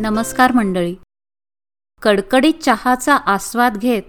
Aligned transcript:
नमस्कार 0.00 0.52
मंडळी. 0.52 0.96
कडकडीत 2.02 2.54
चहाचा 2.62 3.16
आस्वाद 3.16 3.76
घेत 3.76 4.02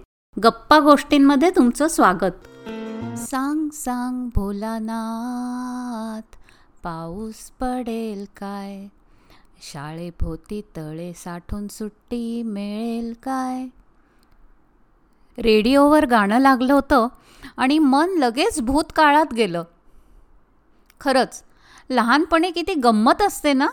गप्पा 0.44 0.80
गोष्टींमध्ये 0.80 1.50
तुमचं 1.50 1.88
स्वागत. 1.88 2.30
सांग 3.18 3.68
सांग 3.68 4.28
भोलानाथ 4.34 6.36
पाऊस 6.82 7.34
पडेल 7.34 8.26
काय? 8.36 8.86
शाळेभोवती 9.72 10.62
तळे 10.76 11.12
साठून 11.12 11.68
सुट्टी 11.68 12.42
मिळेल 12.42 13.14
काय? 13.22 13.66
रेडिओवर 15.42 16.06
गाणं 16.06 16.38
लागलं 16.38 16.72
होतं 16.72 17.08
आणि 17.56 17.78
मन 17.78 18.10
लगेच 18.10 18.60
भूतकाळात 18.60 19.34
गेलं. 19.34 19.64
खरंच 21.00 21.42
लहानपणी 21.90 22.50
किती 22.50 22.74
गंमत 22.74 23.22
असते 23.22 23.52
ना? 23.52 23.66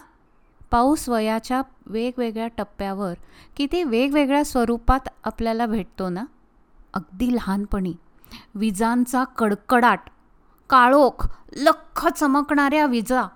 पाऊस 0.71 1.09
वयाच्या 1.09 1.61
वेगवेगळ्या 1.85 2.47
टप्प्यावर 2.47 3.13
किती 3.57 3.83
वेगवेगळ्या 3.83 4.45
स्वरूपात 4.45 5.09
आपल्याला 5.23 5.65
भेटतो 5.65 6.09
ना? 6.09 6.23
अगदी 6.93 7.35
लहानपणी. 7.35 7.93
विजांचा 8.55 9.23
कडकडाट 9.23 9.99
काळोख 10.69 11.27
लख 11.55 12.07
चमकणाऱ्या 12.07 12.85
विजा. 12.85 13.27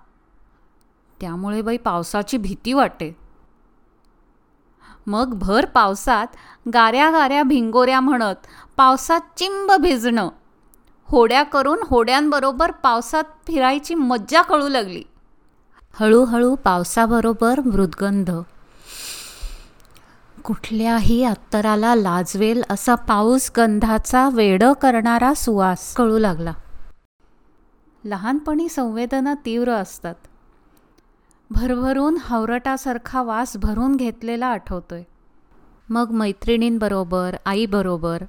त्यामुळे 1.20 1.62
बाई 1.62 1.76
पावसाची 1.76 2.36
भीती 2.36 2.72
वाटते. 2.72 3.16
मग 5.06 5.34
भर 5.34 5.66
पावसात 5.66 6.26
गाऱ्या 6.74 7.10
गाऱ्या 7.10 7.42
भिंगोऱ्या 7.42 8.00
म्हणत 8.00 8.46
पावसात 8.76 9.20
चिंब 9.36 9.72
भिजणं. 9.80 10.28
होड्या 11.04 11.42
करून 11.42 11.78
होड्यांबरोबर 11.82 12.70
पावसात 12.70 13.24
फिरायची 13.24 13.94
मज्जा 13.94 14.42
कळू 14.42 14.68
लागली. 14.68 15.02
हळूहळू 16.00 16.54
पावसाबरोबर 16.54 17.60
मृदगंध. 17.60 18.30
कुठल्याही 20.44 21.24
अत्तराला 21.24 21.94
लाजवेल 21.94 22.62
असा 22.70 22.94
पाऊस 22.94 23.50
गंधाचा 23.56 24.28
वेड 24.28 24.64
करणारा 24.64 25.34
सुवास 25.34 25.94
कळू 25.94 26.18
लागला. 26.18 26.52
लहानपणी 28.04 28.68
संवेदना 28.68 29.34
तीव्र 29.34 29.72
असतात. 29.72 30.14
भरभरून 31.50 32.16
हावरटासारखा 32.20 33.22
वास 33.22 33.56
भरून 33.56 33.96
घेतलेला 33.96 34.46
आठवतोय. 34.46 35.02
मग 35.88 36.10
मैत्रिणींबरोबर 36.10 37.36
आईबरोबर 37.46 38.22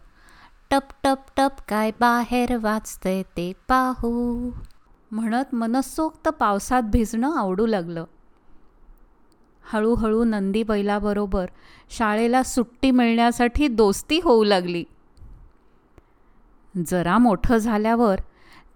टप 0.71 0.93
टप 1.03 1.19
टप 1.37 1.51
काय 1.67 1.91
बाहेर 1.99 2.57
वाचतंय 2.57 3.23
ते 3.23 3.53
पाहू. 3.67 4.51
म्हणत 5.11 5.55
मनसोक्त 5.55 6.27
पावसात 6.27 6.83
भिजणं 6.83 7.37
आवडू 7.37 7.65
लागलं. 7.65 8.05
हळूहळू 9.71 10.23
नंदी 10.23 10.63
बैलाबरोबर 10.63 11.45
शाळेला 11.89 12.43
सुट्टी 12.43 12.91
मिळण्यासाठी 12.91 13.67
दोस्ती 13.67 14.19
होऊ 14.23 14.43
लागली. 14.43 14.83
जरा 16.87 17.17
मोठं 17.17 17.57
झाल्यावर 17.57 18.19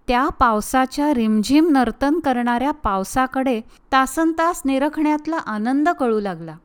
त्या 0.08 0.28
पावसाच्या 0.28 1.14
रिमझिम 1.14 1.68
नर्तन 1.72 2.18
करणाऱ्या 2.18 2.70
पावसाकडे 2.70 3.60
तासन 3.92 4.32
तास 4.32 4.62
निरखण्यातला 4.64 5.36
आनंद 5.36 5.88
कळू 5.88 6.20
लागला. 6.20 6.56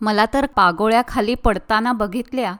मला 0.00 0.24
तर 0.34 0.46
पागोळ्या 0.46 1.02
खाली 1.08 1.34
पडताना 1.34 1.92
बघितल्या 1.92 2.54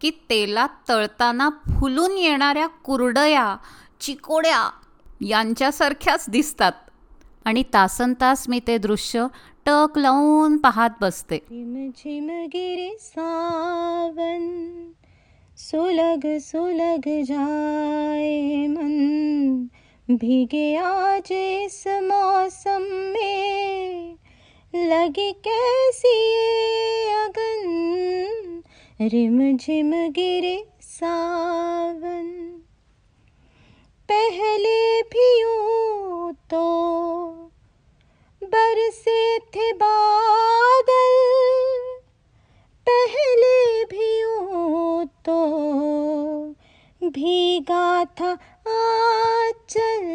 की 0.00 0.10
तेलात 0.10 0.68
तळताना 0.88 1.48
फुलून 1.48 2.18
येणाऱ्या 2.18 2.66
कुरडया 2.66 3.56
चिकोड्या 4.00 4.70
यांच्यासारख्याच 5.20 6.24
दिसतात. 6.28 6.72
आणि 7.44 7.62
तासन 7.62 8.14
तास 8.20 8.48
मी 8.48 8.60
ते 8.66 8.78
दृश्य 8.78 9.26
टक 9.66 9.98
लावून 9.98 10.56
पाहत 10.56 10.90
बसते. 11.00 11.38
सावन 12.98 14.76
सुलग 15.56 16.38
सुलग 16.40 17.22
जाए 17.22 18.66
मन. 18.66 19.64
भिगे 20.08 20.76
आज 20.76 21.32
इस 21.32 21.86
मौसम 21.86 22.82
में 22.82 24.14
लगी 24.74 25.32
कैसी 25.32 26.36
अगन? 27.24 28.60
रिम 29.00 29.56
झिम 29.56 29.90
गिरे 29.90 30.64
सावन 30.82 32.39
पहले 34.10 35.02
भी 35.02 35.26
यूँ 35.40 36.32
तो 36.50 36.62
बरसे 38.42 39.38
थे 39.54 39.72
बादल, 39.72 41.14
पहले 42.86 43.84
भी 43.84 44.08
यूँ 44.20 45.06
तो 45.24 45.38
भीगा 47.02 48.04
था 48.20 48.32
आंचल। 48.70 50.08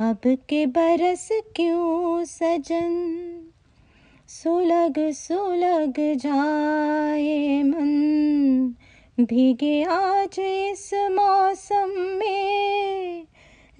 अब 0.00 0.20
के 0.48 0.64
बरस 0.66 1.28
क्यों 1.56 2.24
सजन? 2.24 2.92
सुलग 4.28 4.98
सुलग 5.14 5.94
जाए 6.16 7.62
मन 7.62 7.97
भीगे 9.20 9.82
आज 9.82 10.40
इस 10.40 10.94
मौसम 10.94 11.88
में। 12.18 13.24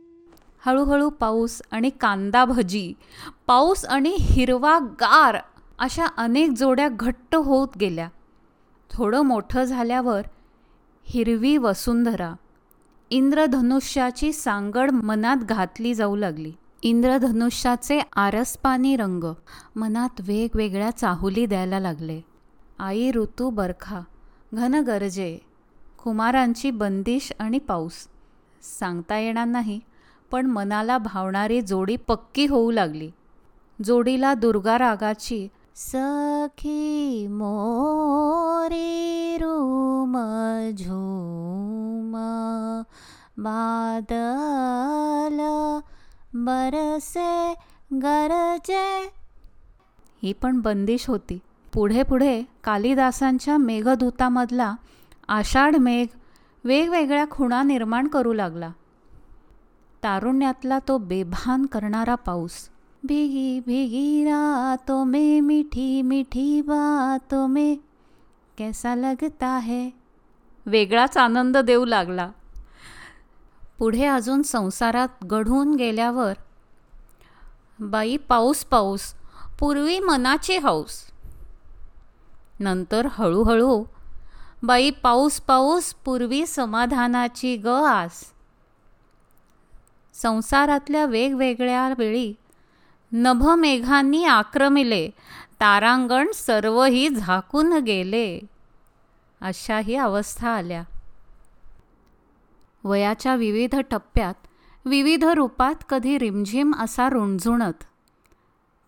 हळूहळू 0.66 1.10
पाऊस 1.10 1.62
आणि 1.72 1.90
कांदा 1.90 2.46
भजी 2.46 2.94
पाऊस 3.48 3.86
आणि 3.86 4.16
हिरवा 4.20 4.80
गार 4.80 5.38
अशा 5.80 6.06
अनेक 6.18 6.50
जोड्या 6.50 6.88
घट्ट 6.92 7.36
होत 7.36 7.68
गेल्या. 7.80 8.10
थोडं 8.92 9.22
मोठं 9.22 9.64
झाल्यावर 9.64 10.22
हिरवी 11.04 11.58
वसुंधरा 11.58 12.34
इंद्रधनुष्याची 13.10 14.34
सांगड 14.34 14.92
मनात 14.92 15.38
घातली 15.38 15.94
जाऊ 15.94 16.16
लागली. 16.16 16.52
इंद्रधनुष्याचे 16.86 18.02
आरसपानी 18.16 18.96
रंग 18.96 19.24
मनात 19.76 20.10
वेगवेगळ्या 20.20 20.92
चाहुली 20.92 21.46
द्यायला 21.46 21.80
लागले. 21.80 22.22
आई 22.80 23.12
ऋतू 23.12 23.50
बरखा 23.50 24.00
घन 24.54 24.76
गरजे 24.76 25.40
कुमारांची 26.04 26.72
बंदिश 26.72 27.34
आणि 27.40 27.60
पाऊस. 27.60 27.94
सांगता 28.80 29.18
येणार 29.18 29.48
नाही 29.48 29.80
पण 30.32 30.46
मनाला 30.46 30.98
भावणारी 30.98 31.62
जोडी 31.62 31.96
पक्की 31.96 32.46
होऊ 32.46 32.72
लागली. 32.72 33.12
जोडीला 33.84 34.34
दुर्गा 34.34 34.78
रागाची 34.78 35.48
सखी 35.76 37.28
मोरी 37.30 39.38
रूम 39.38 40.18
झूम 40.78 42.14
बादल 43.38 45.40
बरसे 46.34 47.54
गरजे. 47.94 49.10
ही 50.24 50.34
पण 50.34 50.60
बंदिश 50.60 51.10
होती. 51.10 51.40
पुढे 51.74 52.04
पुढे 52.04 52.44
कालिदासांच्या 52.64 53.58
मेघदूतामधला 53.58 54.76
आषाढ 55.28 55.76
मेघ 55.76 56.08
वेगवेगळ्या 56.64 57.26
खुणा 57.32 57.64
निर्माण 57.64 58.08
करू 58.08 58.34
लागला. 58.34 58.72
तारुण्यातला 60.04 60.80
तो 60.88 60.98
बेभान 60.98 61.66
करणारा 61.66 62.16
पाऊस. 62.16 62.70
भिगी 63.04 63.60
भिगी 63.60 64.24
रातो 64.26 65.04
मे 65.04 65.40
मिठी 65.40 66.02
मिठी 66.02 66.62
बातो 66.62 67.48
मे. 67.48 67.76
कैसा 68.58 68.96
लगता 68.96 69.58
है? 69.58 69.90
वेगळाच 70.66 71.18
आनंद 71.18 71.58
देऊ 71.58 71.86
लागला. 71.86 72.30
पुढे 73.78 74.06
अजून 74.06 74.42
संसारात 74.42 75.08
घडून 75.24 75.76
गेल्यावर 75.76 76.34
बाई 77.80 78.18
पाऊस 78.18 78.64
पाऊस 78.66 79.14
पूर्वी 79.60 80.00
मनाची 80.00 80.58
हौस. 80.58 81.04
नंतर 82.60 83.08
हळूहळू 83.12 83.84
बाई 84.64 84.90
पाऊस 84.90 85.42
पाऊस 85.42 85.94
पूर्वी 85.94 86.46
समाधानाची 86.48 87.58
ग 87.58 87.68
आस. 87.68 88.24
संसारातल्या 90.14 91.06
वेगवेगळ्या 91.06 91.94
वेळी 91.98 92.34
नभमेघांनी 93.12 94.26
आक्रमिले 94.26 95.10
तारांगण 95.62 96.32
सर्वही 96.32 97.10
झाकून 97.10 97.74
गेले. 97.74 98.40
अशाही 99.42 99.96
अवस्था 99.96 100.50
आल्या. 100.50 100.84
वयाच्या 102.84 103.36
विविध 103.36 103.76
टप्प्यात 103.92 104.34
विविध 104.86 105.24
रूपात 105.24 105.84
कधी 105.90 106.20
रिमझिम 106.20 106.74
असा 106.80 107.10
रुणझुणत 107.10 107.84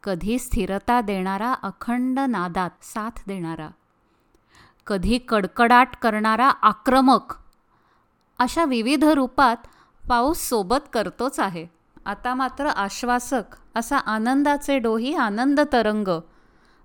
कधी 0.03 0.39
स्थिरता 0.39 1.01
देणारा 1.01 1.53
अखंड 1.53 2.19
नादात 2.19 2.69
साथ 2.81 3.21
देणारा 3.27 3.69
कधी 4.87 5.17
कडकडाट 5.17 5.95
करणारा 6.01 6.47
आक्रमक 6.47 7.33
अशा 8.39 8.65
विविध 8.65 9.03
रूपात 9.03 9.55
पाऊस 10.09 10.37
सोबत 10.37 10.89
करतोच 10.93 11.39
आहे. 11.39 11.67
आता 12.05 12.33
मात्र 12.33 12.65
आश्वासक 12.65 13.55
असा 13.75 13.97
आनंदाचे 13.97 14.79
डोही 14.79 15.15
आनंद 15.15 15.59
तरंग 15.73 16.19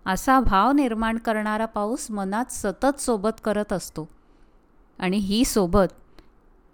असा 0.06 0.40
भाव 0.40 0.72
निर्माण 0.72 1.18
करणारा 1.18 1.66
पाऊस 1.66 2.10
मनात 2.10 2.52
सतत 2.52 3.00
सोबत 3.00 3.40
करत 3.44 3.72
असतो. 3.72 4.08
आणि 4.98 5.16
ही 5.16 5.44
सोबत 5.44 6.09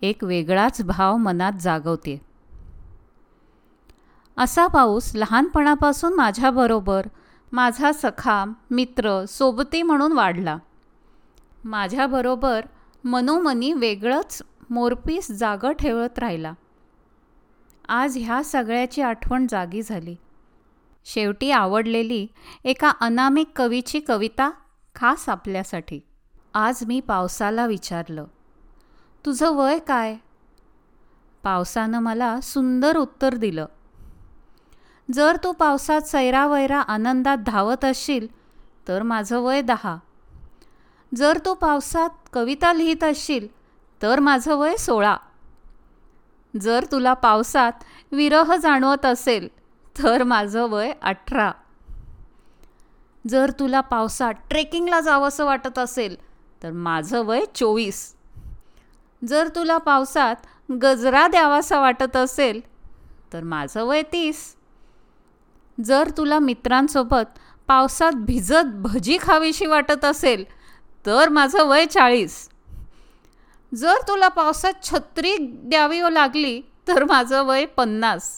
एक 0.03 0.25
वेगळाच 0.25 0.83
भाव 0.83 1.17
मनात 1.17 1.53
जागवते. 1.61 2.21
असा 4.37 4.67
पाऊस 4.67 5.17
लहानपणापासून 5.17 6.15
माझ्याबरोबर 6.15 7.07
माझा 7.53 7.93
सखा 7.93 8.45
मित्र 8.71 9.25
सोबती 9.25 9.83
म्हणून 9.83 10.13
वाढला. 10.13 10.59
माझ्याबरोबर 11.65 12.67
मनोमनी 13.05 13.73
वेगळंच 13.73 14.43
मोरपीस 14.71 15.31
जागं 15.31 15.73
ठेवत 15.73 16.19
राहिला. 16.19 16.53
आज 17.89 18.19
ह्या 18.21 18.45
सगळ्याची 18.45 19.03
आठवण 19.03 19.47
जागी 19.51 19.83
झाली. 19.83 20.17
शेवटी 21.05 21.51
आवडलेली 21.51 22.27
एका 22.65 22.93
अनामिक 23.01 23.49
कवीची 23.57 24.01
कविता 24.01 24.51
खास 24.95 25.29
आपल्यासाठी. 25.29 26.01
आज 26.55 26.85
मी 26.87 27.01
पावसाला 27.01 27.67
विचारलं. 27.67 28.25
तुझं 29.25 29.57
वय 29.57 29.79
काय? 29.79 30.17
पावसानं 31.43 31.99
मला 31.99 32.41
सुंदर 32.41 32.97
उत्तर 32.97 33.35
दिलं. 33.35 33.67
जर 35.13 35.37
तू 35.45 35.53
पावसात 35.53 36.01
सैरावैरा 36.01 36.81
आनंदात 36.81 37.39
धावत 37.39 37.85
असशील 37.85 38.27
तर 38.89 39.03
माझं 39.03 39.39
वय 39.39 39.63
दहा. 39.63 39.97
जर 41.15 41.39
तू 41.45 41.55
पावसात 41.55 42.11
कविता 42.33 42.73
लिहित 42.73 43.05
असशील 43.05 43.49
तर 44.03 44.21
माझं 44.21 44.55
वय 44.55 44.77
सोळा. 44.77 45.17
जर 46.61 46.85
तुला 46.93 47.15
पावसात 47.15 47.73
विरह 48.13 48.57
जाणवत 48.57 49.07
असेल 49.07 49.49
तर 49.99 50.23
माझं 50.23 50.71
वय 50.71 50.93
अठरा. 51.03 51.53
जर 53.29 53.51
तुला 53.51 53.81
पावसात 53.81 54.35
ट्रेकिंगला 54.51 55.01
जावंसं 55.01 55.45
वाटत 55.45 55.79
असेल 55.79 56.17
तर 56.63 56.73
माझं 56.73 57.25
वय 57.25 57.45
चोवीस. 57.55 58.16
जर 59.23 59.49
तुला 59.49 59.79
पावसात 59.79 60.37
गजरा 60.83 61.27
द्यावासा 61.29 61.81
वाटत 61.81 62.17
असेल 62.17 62.61
तर 63.33 63.43
माझं 63.43 63.85
वय 63.85 64.03
तीस. 64.03 64.55
जर 65.85 66.11
तुला 66.17 66.39
मित्रांसोबत 66.39 67.39
पावसात 67.67 68.13
भिजत 68.17 68.75
भजी 68.75 69.17
खावीशी 69.23 69.67
वाटत 69.67 70.05
असेल 70.05 70.45
तर 71.07 71.29
माझं 71.29 71.65
वय 71.65 71.87
चाळीस. 71.87 72.49
जर 73.75 73.95
तुला 74.09 74.29
पावसात 74.29 74.83
छत्री 74.83 75.37
द्यावी 75.41 76.01
लागली 76.15 76.61
तर 76.89 77.05
माझं 77.05 77.43
वय 77.43 77.65
पन्नास. 77.67 78.31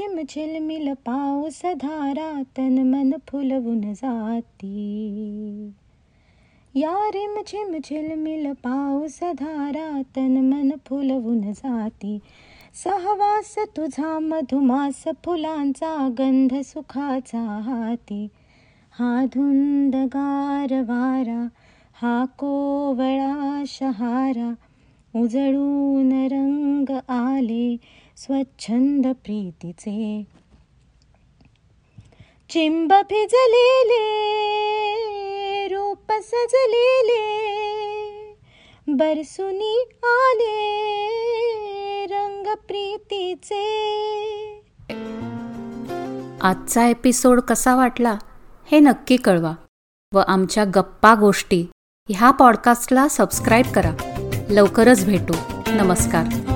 रिम 0.00 0.22
छिम 0.22 0.22
झिलमिल 0.30 0.92
पाऊस 0.92 1.60
धारा 1.64 2.42
तन 2.42 2.78
मन 2.78 3.12
फुलवून 3.28 3.92
जाती। 3.92 5.70
या 6.74 7.08
रिम 7.08 7.34
झिम 7.46 7.76
झिलमिल 7.84 8.52
पाऊस 8.52 9.18
धारा 9.22 10.02
तन 10.16 10.52
मन 10.52 10.70
फुलवून 10.86 11.52
जाती। 11.52 12.18
सहवास 12.84 13.58
तुझा 13.76 14.18
मधुमास 14.18 15.04
फुलांचा 15.24 16.08
गंध 16.18 16.54
सुखाचा 16.54 17.60
हाती। 17.64 18.28
हा 18.98 19.24
धुंद 19.24 19.96
गार 19.96 20.80
वारा 20.80 21.48
हा 22.02 22.24
कोवळा 22.24 23.62
शहारा 23.66 24.54
उजळून 25.16 26.12
रंग 26.12 27.10
आले 27.10 27.76
स्वच्छंद 28.16 29.06
प्रीतीचे 29.06 30.24
चिंब 32.50 32.92
भिजलेले 32.92 34.04
रूप 35.68 36.12
सजलेले 36.12 37.20
बरसुनी 38.88 39.90
आले 40.02 40.70
रंग 42.06 42.54
प्रीतीचे 42.54 43.64
आजचा 46.42 46.86
एपिसोड 46.86 47.40
कसा 47.40 47.76
वाटला 47.76 48.18
हे 48.66 48.78
नक्की 48.78 49.16
कळवा 49.16 49.54
व 50.14 50.18
आमच्या 50.18 50.64
गप्पा 50.64 51.14
गोष्टी 51.14 51.66
ह्या 52.08 52.30
पॉडकास्टला 52.30 53.08
सबस्क्राईब 53.08 53.66
करा. 53.66 53.92
लवकरच 54.50 55.06
भेटू. 55.06 55.34
नमस्कार. 55.66 56.53